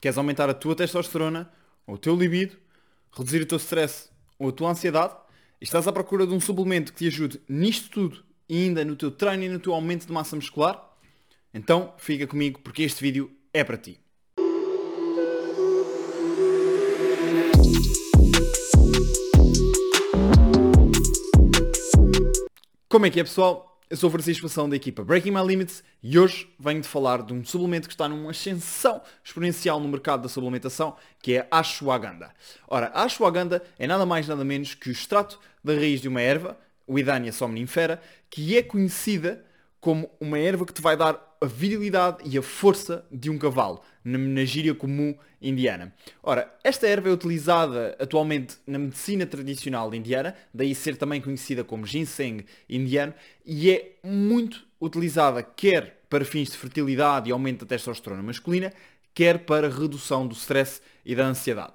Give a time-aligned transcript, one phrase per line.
[0.00, 1.50] Queres aumentar a tua testosterona,
[1.86, 2.56] ou o teu libido,
[3.10, 5.14] reduzir o teu stress ou a tua ansiedade,
[5.60, 8.94] e estás à procura de um suplemento que te ajude nisto tudo e ainda no
[8.94, 10.94] teu treino e no teu aumento de massa muscular,
[11.52, 13.98] então fica comigo porque este vídeo é para ti.
[22.88, 23.75] Como é que é pessoal?
[23.88, 27.44] Eu sou Francisco Fação da equipa Breaking My Limits e hoje venho-te falar de um
[27.44, 32.34] suplemento que está numa ascensão exponencial no mercado da suplementação, que é a ashwagandha.
[32.66, 36.20] Ora, a ashwagandha é nada mais nada menos que o extrato da raiz de uma
[36.20, 39.45] erva, o Idania somnifera, que é conhecida
[39.86, 43.80] como uma erva que te vai dar a virilidade e a força de um cavalo,
[44.02, 45.94] na gíria comum indiana.
[46.24, 51.86] Ora, esta erva é utilizada atualmente na medicina tradicional indiana, daí ser também conhecida como
[51.86, 58.24] ginseng indiano, e é muito utilizada quer para fins de fertilidade e aumento da testosterona
[58.24, 58.72] masculina,
[59.14, 61.74] quer para redução do stress e da ansiedade.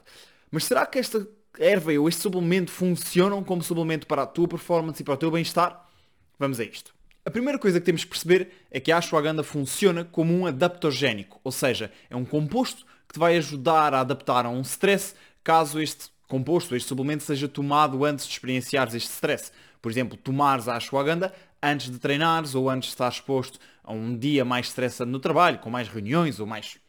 [0.51, 1.25] Mas será que esta
[1.57, 5.31] erva ou este suplemento funcionam como suplemento para a tua performance e para o teu
[5.31, 5.89] bem-estar?
[6.37, 6.93] Vamos a isto.
[7.23, 11.39] A primeira coisa que temos que perceber é que a ashwagandha funciona como um adaptogénico,
[11.43, 15.79] ou seja, é um composto que te vai ajudar a adaptar a um stress caso
[15.79, 19.51] este composto, este suplemento seja tomado antes de experienciares este stress.
[19.79, 24.17] Por exemplo, tomares a ashwagandha antes de treinares ou antes de estar exposto a um
[24.17, 26.79] dia mais estressante no trabalho, com mais reuniões ou mais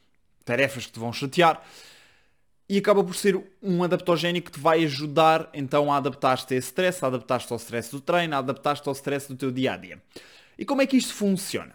[0.46, 1.62] tarefas que te vão chatear
[2.68, 6.68] e acaba por ser um adaptogénico que te vai ajudar então a adaptar-te a esse
[6.68, 9.76] stress, a adaptar-te ao stress do treino, a adaptar-te ao stress do teu dia a
[9.76, 10.02] dia.
[10.58, 11.74] E como é que isto funciona?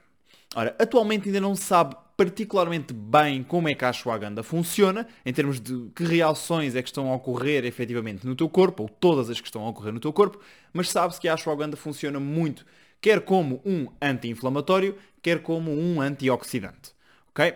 [0.56, 5.32] Ora, atualmente ainda não se sabe particularmente bem como é que a ashwagandha funciona, em
[5.32, 9.30] termos de que reações é que estão a ocorrer efetivamente no teu corpo, ou todas
[9.30, 10.40] as que estão a ocorrer no teu corpo,
[10.74, 12.66] mas sabe-se que a ashwagandha funciona muito,
[13.00, 16.92] quer como um anti-inflamatório, quer como um antioxidante.
[17.30, 17.54] Ok?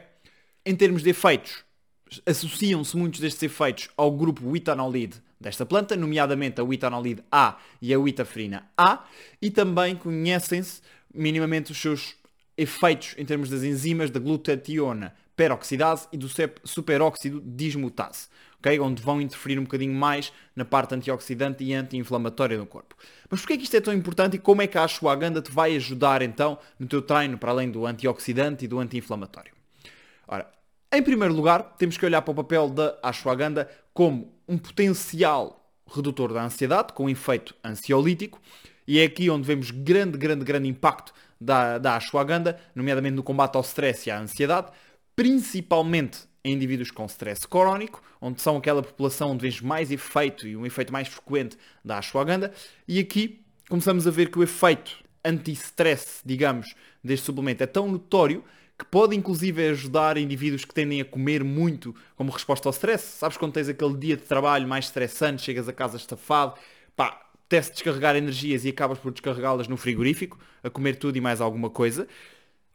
[0.63, 1.63] Em termos de efeitos,
[2.25, 7.99] associam-se muitos destes efeitos ao grupo Witanolide desta planta, nomeadamente a Witanolide A e a
[7.99, 9.05] Witafrina A,
[9.41, 10.81] e também conhecem-se
[11.13, 12.15] minimamente os seus
[12.57, 16.27] efeitos em termos das enzimas da glutationa peroxidase e do
[16.63, 18.27] superóxido dismutase,
[18.59, 18.79] okay?
[18.79, 22.95] onde vão interferir um bocadinho mais na parte antioxidante e anti-inflamatória do corpo.
[23.29, 25.51] Mas porquê é que isto é tão importante e como é que a ashwagandha te
[25.51, 29.53] vai ajudar então no teu treino, para além do antioxidante e do anti-inflamatório?
[30.27, 30.47] Ora,
[30.91, 36.33] em primeiro lugar, temos que olhar para o papel da ashwagandha como um potencial redutor
[36.33, 38.39] da ansiedade, com um efeito ansiolítico,
[38.85, 43.55] e é aqui onde vemos grande, grande, grande impacto da, da ashwagandha, nomeadamente no combate
[43.55, 44.71] ao stress e à ansiedade,
[45.15, 50.57] principalmente em indivíduos com stress crónico, onde são aquela população onde vemos mais efeito e
[50.57, 52.51] um efeito mais frequente da ashwagandha,
[52.87, 58.43] e aqui começamos a ver que o efeito anti-stress, digamos, deste suplemento é tão notório
[58.81, 63.03] que pode inclusive ajudar indivíduos que tendem a comer muito como resposta ao stress.
[63.03, 66.55] Sabes quando tens aquele dia de trabalho mais estressante, chegas a casa estafado,
[66.95, 71.41] pá, teste descarregar energias e acabas por descarregá-las no frigorífico, a comer tudo e mais
[71.41, 72.07] alguma coisa.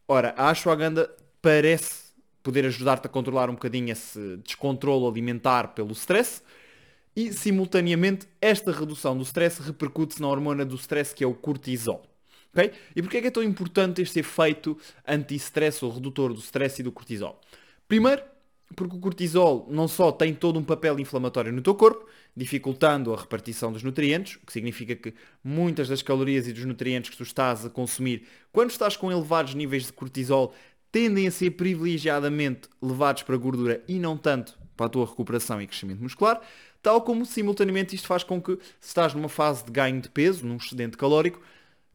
[0.07, 6.41] Ora, a ashwagandha parece poder ajudar-te a controlar um bocadinho esse descontrole alimentar pelo stress
[7.17, 12.05] e, simultaneamente, esta redução do stress repercute-se na hormona do stress que é o cortisol.
[12.53, 12.71] Okay?
[12.95, 14.77] E porquê é que é tão importante este efeito
[15.07, 17.39] anti-stress ou redutor do stress e do cortisol?
[17.87, 18.21] Primeiro,
[18.75, 23.17] porque o cortisol não só tem todo um papel inflamatório no teu corpo, dificultando a
[23.17, 25.13] repartição dos nutrientes, o que significa que
[25.43, 29.55] muitas das calorias e dos nutrientes que tu estás a consumir quando estás com elevados
[29.55, 30.53] níveis de cortisol
[30.91, 35.61] tendem a ser privilegiadamente levados para a gordura e não tanto para a tua recuperação
[35.61, 36.39] e crescimento muscular,
[36.83, 40.45] tal como simultaneamente isto faz com que, se estás numa fase de ganho de peso,
[40.45, 41.41] num excedente calórico,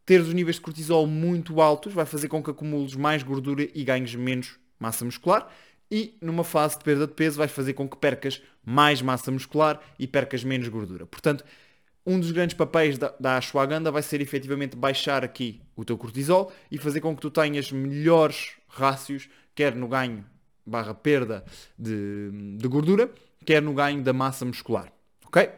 [0.04, 3.84] Teres os níveis de cortisol muito altos vai fazer com que acumules mais gordura e
[3.84, 5.48] ganhes menos massa muscular.
[5.90, 9.80] E numa fase de perda de peso vai fazer com que percas mais massa muscular
[9.98, 11.06] e percas menos gordura.
[11.06, 11.44] Portanto,
[12.04, 16.52] um dos grandes papéis da, da ashwagandha vai ser efetivamente baixar aqui o teu cortisol
[16.70, 20.24] e fazer com que tu tenhas melhores rácios, quer no ganho
[20.66, 21.44] barra perda
[21.78, 23.10] de, de gordura,
[23.44, 24.92] quer no ganho da massa muscular.
[25.26, 25.48] Ok?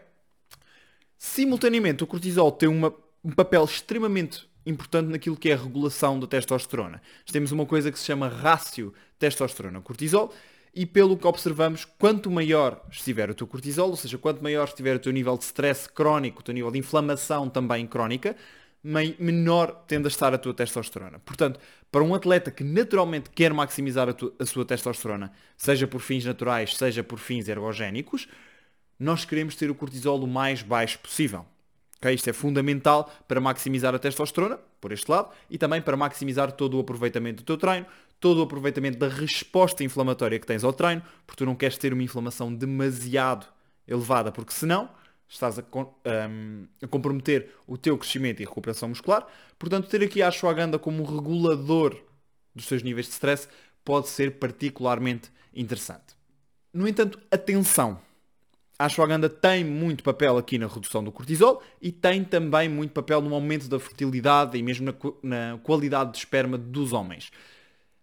[1.16, 2.90] Simultaneamente, o cortisol tem uma
[3.24, 7.00] um papel extremamente importante naquilo que é a regulação da testosterona.
[7.30, 10.32] Temos uma coisa que se chama rácio testosterona-cortisol
[10.74, 14.96] e pelo que observamos, quanto maior estiver o teu cortisol, ou seja, quanto maior estiver
[14.96, 18.36] o teu nível de stress crónico, o teu nível de inflamação também crónica,
[18.82, 21.18] menor tende a estar a tua testosterona.
[21.20, 21.58] Portanto,
[21.90, 26.24] para um atleta que naturalmente quer maximizar a, tua, a sua testosterona, seja por fins
[26.24, 28.28] naturais, seja por fins ergogénicos,
[28.98, 31.46] nós queremos ter o cortisol o mais baixo possível.
[32.04, 32.14] Okay?
[32.14, 36.76] Isto é fundamental para maximizar a testosterona, por este lado, e também para maximizar todo
[36.76, 37.86] o aproveitamento do teu treino,
[38.20, 41.94] todo o aproveitamento da resposta inflamatória que tens ao treino, porque tu não queres ter
[41.94, 43.46] uma inflamação demasiado
[43.88, 44.90] elevada, porque senão
[45.26, 49.26] estás a, um, a comprometer o teu crescimento e recuperação muscular.
[49.58, 51.96] Portanto, ter aqui a ashwagandha como regulador
[52.54, 53.48] dos seus níveis de stress
[53.82, 56.14] pode ser particularmente interessante.
[56.72, 57.98] No entanto, atenção!
[58.76, 63.20] A ashwagandha tem muito papel aqui na redução do cortisol e tem também muito papel
[63.20, 67.30] no aumento da fertilidade e mesmo na, na qualidade de esperma dos homens.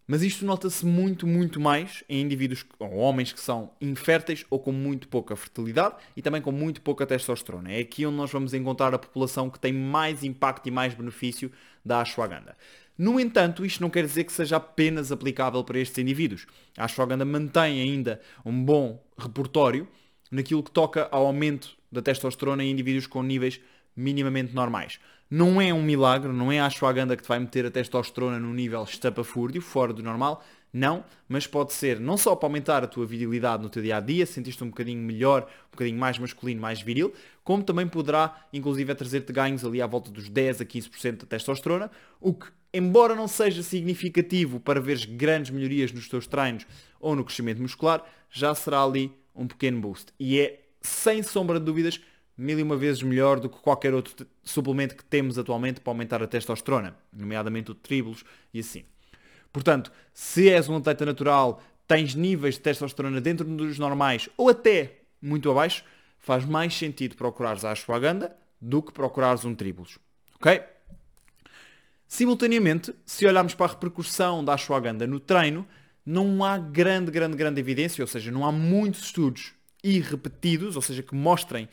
[0.06, 4.72] Mas isto nota-se muito, muito mais em indivíduos ou homens que são inférteis ou com
[4.72, 7.72] muito pouca fertilidade e também com muito pouca testosterona.
[7.72, 11.52] É aqui onde nós vamos encontrar a população que tem mais impacto e mais benefício
[11.84, 12.56] da ashwagandha.
[12.96, 16.46] No entanto, isto não quer dizer que seja apenas aplicável para estes indivíduos.
[16.76, 19.86] A ashwagandha mantém ainda um bom repertório
[20.32, 23.60] naquilo que toca ao aumento da testosterona em indivíduos com níveis
[23.94, 24.98] minimamente normais.
[25.30, 28.52] Não é um milagre, não é a ashwagandha que te vai meter a testosterona no
[28.52, 30.42] nível estapafúrdio, fora do normal,
[30.72, 34.00] não, mas pode ser não só para aumentar a tua virilidade no teu dia a
[34.00, 37.12] dia, sentiste um bocadinho melhor, um bocadinho mais masculino, mais viril,
[37.44, 41.90] como também poderá, inclusive, trazer-te ganhos ali à volta dos 10 a 15% da testosterona,
[42.18, 46.66] o que, embora não seja significativo para veres grandes melhorias nos teus treinos
[46.98, 50.12] ou no crescimento muscular, já será ali um pequeno boost.
[50.18, 52.00] E é, sem sombra de dúvidas,
[52.36, 56.22] mil e uma vezes melhor do que qualquer outro suplemento que temos atualmente para aumentar
[56.22, 58.84] a testosterona, nomeadamente o tribulus e assim.
[59.52, 65.00] Portanto, se és um atleta natural, tens níveis de testosterona dentro dos normais ou até
[65.20, 65.84] muito abaixo,
[66.18, 69.98] faz mais sentido procurares a ashwagandha do que procurares um tribulus.
[70.36, 70.62] Ok?
[72.06, 75.66] Simultaneamente, se olharmos para a repercussão da ashwagandha no treino,
[76.04, 79.52] não há grande, grande, grande evidência, ou seja, não há muitos estudos
[79.82, 81.68] e repetidos, ou seja, que mostrem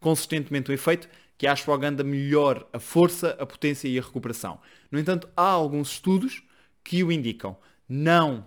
[0.00, 4.60] consistentemente o efeito, que a ashwagandha melhora a força, a potência e a recuperação.
[4.90, 6.42] No entanto, há alguns estudos
[6.82, 7.56] que o indicam.
[7.88, 8.46] Não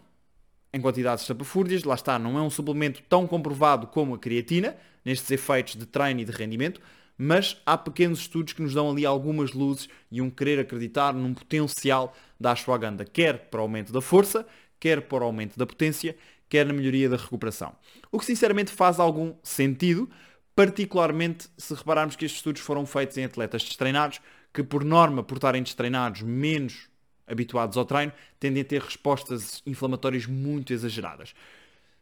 [0.73, 5.31] em quantidades estapafúrdias, lá está, não é um suplemento tão comprovado como a creatina, nestes
[5.31, 6.81] efeitos de treino e de rendimento,
[7.17, 11.33] mas há pequenos estudos que nos dão ali algumas luzes e um querer acreditar num
[11.33, 14.45] potencial da ashwagandha, quer para o aumento da força,
[14.79, 16.15] quer o aumento da potência,
[16.49, 17.75] quer na melhoria da recuperação.
[18.11, 20.09] O que sinceramente faz algum sentido,
[20.55, 24.19] particularmente se repararmos que estes estudos foram feitos em atletas destreinados,
[24.53, 26.89] que por norma, por estarem destreinados menos
[27.27, 31.33] habituados ao treino, tendem a ter respostas inflamatórias muito exageradas.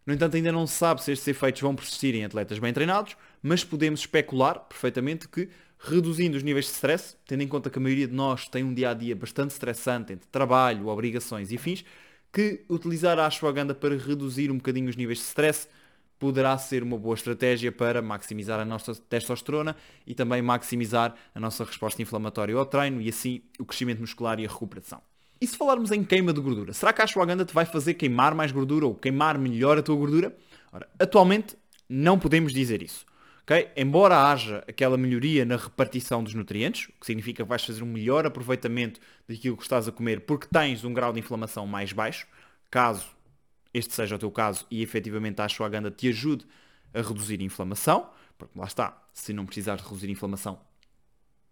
[0.06, 3.18] No entanto, ainda não se sabe se estes efeitos vão persistir em atletas bem treinados,
[3.42, 5.50] mas podemos especular perfeitamente que,
[5.80, 8.74] reduzindo os níveis de stress, tendo em conta que a maioria de nós tem um
[8.74, 11.83] dia a dia bastante estressante entre trabalho, obrigações e fins,
[12.36, 15.70] que utilizar a ashwagandha para reduzir um bocadinho os níveis de stress
[16.20, 19.74] poderá ser uma boa estratégia para maximizar a nossa testosterona
[20.06, 24.46] e também maximizar a nossa resposta inflamatória ao treino e assim o crescimento muscular e
[24.46, 25.02] a recuperação.
[25.40, 28.36] E se falarmos em queima de gordura, será que a ashwagandha te vai fazer queimar
[28.36, 30.36] mais gordura ou queimar melhor a tua gordura?
[30.74, 31.56] Ora, atualmente
[31.88, 33.06] não podemos dizer isso.
[33.45, 33.69] Okay?
[33.77, 37.86] Embora haja aquela melhoria na repartição dos nutrientes, o que significa que vais fazer um
[37.86, 39.00] melhor aproveitamento
[39.30, 42.25] daquilo que estás a comer porque tens um grau de inflamação mais baixo,
[42.71, 43.06] caso
[43.71, 46.44] este seja o teu caso e efetivamente a ashwagandha te ajude
[46.92, 50.59] a reduzir a inflamação, porque lá está, se não precisares reduzir a inflamação,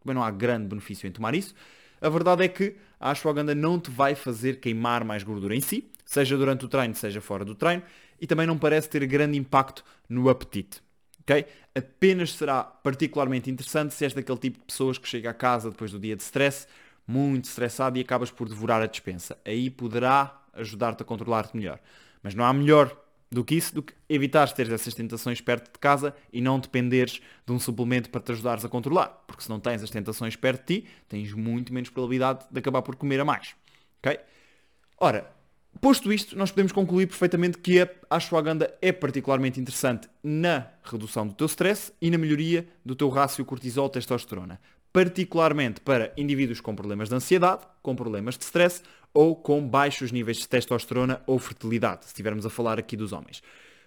[0.01, 1.53] também não há grande benefício em tomar isso.
[2.01, 5.91] A verdade é que a ashwagandha não te vai fazer queimar mais gordura em si,
[6.03, 7.83] seja durante o treino, seja fora do treino,
[8.19, 10.81] e também não parece ter grande impacto no apetite.
[11.23, 11.45] Okay?
[11.75, 15.91] Apenas será particularmente interessante se és daquele tipo de pessoas que chega a casa depois
[15.91, 16.67] do dia de stress,
[17.07, 19.37] muito estressado e acabas por devorar a despensa.
[19.45, 21.79] Aí poderá ajudar-te a controlar-te melhor.
[22.21, 22.95] Mas não há melhor
[23.31, 27.19] do que isso, do que evitar ter essas tentações perto de casa e não dependeres
[27.45, 29.07] de um suplemento para te ajudares a controlar.
[29.25, 32.81] Porque se não tens as tentações perto de ti, tens muito menos probabilidade de acabar
[32.81, 33.55] por comer a mais.
[33.99, 34.19] Ok?
[34.97, 35.33] Ora,
[35.81, 41.33] Posto isto, nós podemos concluir perfeitamente que a ashwagandha é particularmente interessante na redução do
[41.33, 44.61] teu stress e na melhoria do teu rácio cortisol-testosterona,
[44.93, 48.81] particularmente para indivíduos com problemas de ansiedade, com problemas de stress
[49.13, 53.43] ou com baixos níveis de testosterona ou fertilidade, se estivermos a falar aqui dos homens.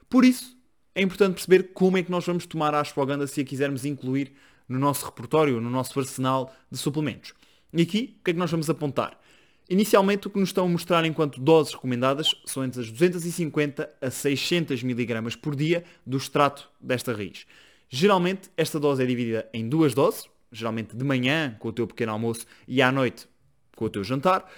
[0.09, 0.57] Por isso,
[0.95, 4.33] é importante perceber como é que nós vamos tomar a ashwagandha se a quisermos incluir
[4.69, 7.33] no nosso repertório, no nosso arsenal de suplementos.
[7.73, 9.19] E aqui, o que é que nós vamos apontar?
[9.68, 14.11] Inicialmente, o que nos estão a mostrar enquanto doses recomendadas são entre as 250 a
[14.11, 17.46] 600 mg por dia do extrato desta raiz.
[17.88, 22.12] Geralmente, esta dose é dividida em duas doses, geralmente de manhã, com o teu pequeno
[22.12, 23.26] almoço, e à noite,
[23.75, 24.49] com o teu jantar.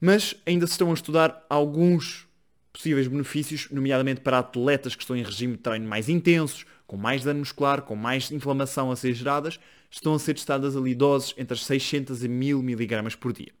[0.00, 2.26] Mas ainda se estão a estudar alguns
[2.72, 7.22] possíveis benefícios, nomeadamente para atletas que estão em regime de treino mais intensos, com mais
[7.22, 11.54] dano muscular, com mais inflamação a ser geradas, estão a ser testadas ali doses entre
[11.54, 13.52] as 600 e 1000 mg por dia.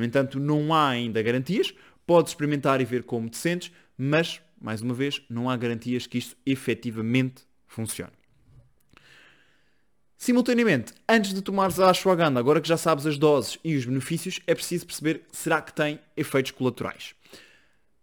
[0.00, 1.74] No entanto, não há ainda garantias.
[2.06, 6.18] podes experimentar e ver como te sentes, mas, mais uma vez, não há garantias que
[6.18, 8.12] isto efetivamente funcione.
[10.16, 14.40] Simultaneamente, antes de tomares a ashwagandha, agora que já sabes as doses e os benefícios,
[14.46, 17.14] é preciso perceber será que tem efeitos colaterais.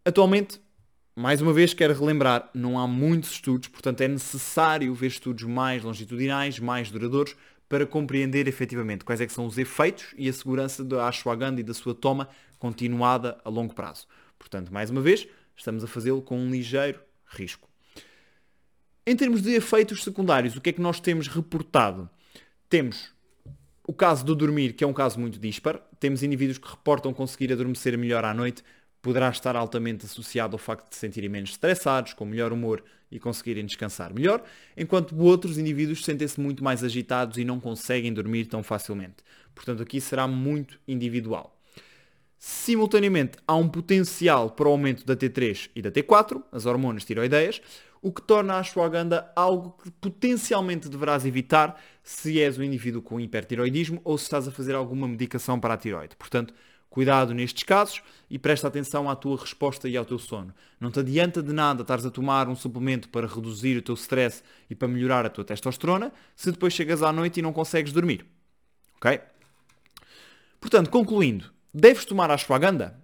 [0.06, 0.62] Atualmente,
[1.20, 5.82] mais uma vez quero relembrar, não há muitos estudos, portanto é necessário ver estudos mais
[5.82, 7.36] longitudinais, mais duradouros,
[7.68, 11.74] para compreender efetivamente quais é são os efeitos e a segurança da ashwagandha e da
[11.74, 14.06] sua toma continuada a longo prazo.
[14.38, 17.68] Portanto, mais uma vez, estamos a fazê-lo com um ligeiro risco.
[19.04, 22.08] Em termos de efeitos secundários, o que é que nós temos reportado?
[22.70, 23.12] Temos
[23.88, 25.80] o caso do dormir, que é um caso muito dispar.
[26.00, 28.64] Temos indivíduos que reportam conseguir adormecer melhor à noite.
[29.08, 33.18] Poderá estar altamente associado ao facto de se sentirem menos estressados, com melhor humor e
[33.18, 34.44] conseguirem descansar melhor,
[34.76, 39.24] enquanto outros indivíduos sentem-se muito mais agitados e não conseguem dormir tão facilmente.
[39.56, 41.58] Portanto, aqui será muito individual.
[42.38, 47.62] Simultaneamente, há um potencial para o aumento da T3 e da T4, as hormonas tiroideias,
[48.02, 53.22] o que torna a ashwagandha algo que potencialmente deverás evitar se és um indivíduo com
[53.22, 56.18] hipertiroidismo ou se estás a fazer alguma medicação para a tiroide.
[56.18, 56.54] Portanto,
[56.90, 60.54] cuidado nestes casos e presta atenção à tua resposta e ao teu sono.
[60.80, 64.44] Não te adianta de nada estares a tomar um suplemento para reduzir o teu stress
[64.70, 68.26] e para melhorar a tua testosterona se depois chegas à noite e não consegues dormir.
[68.98, 69.20] Ok?
[70.60, 73.00] Portanto, concluindo, deves tomar a ashwagandha?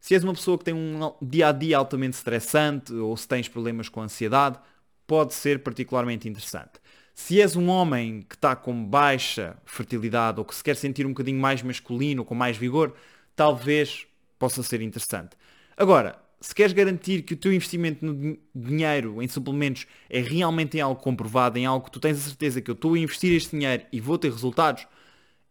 [0.00, 3.48] Se és uma pessoa que tem um dia a dia altamente estressante ou se tens
[3.48, 4.58] problemas com ansiedade,
[5.06, 6.72] pode ser particularmente interessante.
[7.14, 11.10] Se és um homem que está com baixa fertilidade ou que se quer sentir um
[11.10, 12.94] bocadinho mais masculino com mais vigor,
[13.36, 14.06] talvez
[14.38, 15.36] possa ser interessante.
[15.76, 20.80] Agora, se queres garantir que o teu investimento no dinheiro em suplementos é realmente em
[20.80, 23.56] algo comprovado, em algo que tu tens a certeza que eu estou a investir este
[23.56, 24.86] dinheiro e vou ter resultados,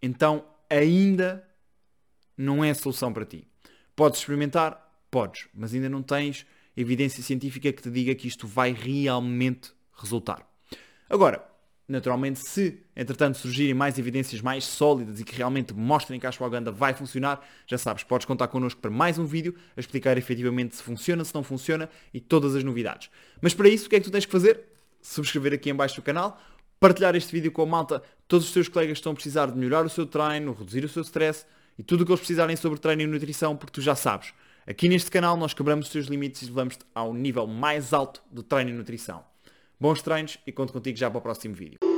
[0.01, 1.43] então ainda
[2.37, 3.47] não é a solução para ti.
[3.95, 4.79] Podes experimentar?
[5.09, 10.47] Podes, mas ainda não tens evidência científica que te diga que isto vai realmente resultar.
[11.09, 11.43] Agora,
[11.93, 16.71] naturalmente, se entretanto surgirem mais evidências mais sólidas e que realmente mostrem que a ashwagandha
[16.71, 20.83] vai funcionar, já sabes, podes contar connosco para mais um vídeo a explicar efetivamente se
[20.83, 23.09] funciona, se não funciona e todas as novidades.
[23.41, 24.59] Mas para isso, o que é que tu tens que fazer?
[25.01, 26.41] Subscrever aqui em baixo do canal,
[26.79, 29.85] partilhar este vídeo com a malta, todos os teus colegas estão a precisar de melhorar
[29.85, 31.45] o seu treino, reduzir o seu stress,
[31.77, 34.33] e tudo o que eles precisarem sobre treino e nutrição, porque tu já sabes.
[34.65, 38.43] Aqui neste canal nós quebramos os teus limites e levamos-te ao nível mais alto de
[38.43, 39.32] treino e nutrição.
[39.83, 41.92] Bons treinos e conto contigo já para o próximo vídeo.